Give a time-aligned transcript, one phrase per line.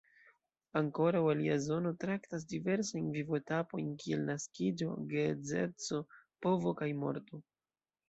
[0.79, 6.05] Ankoraŭ alia zono traktas diversajn vivo-etapojn kiel naskiĝo, geedzeco,
[6.49, 7.47] povo kaj morto.